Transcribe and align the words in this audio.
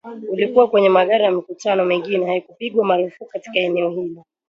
ulikuwa 0.31 0.67
kwenye 0.69 0.89
magari 0.89 1.23
na 1.23 1.31
mikutano 1.31 1.85
mingine 1.85 2.25
haikupigwa 2.25 2.85
marufuku 2.85 3.25
katika 3.31 3.59
eneo 3.59 3.89
hilo 3.89 4.25